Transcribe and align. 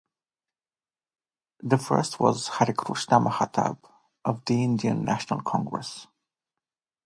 The 1.61 1.77
first 1.77 2.19
was 2.19 2.49
Harekrushna 2.49 3.23
Mahatab 3.23 3.87
of 4.25 4.43
the 4.45 4.63
Indian 4.63 5.05
National 5.05 5.41
Congress. 5.41 6.07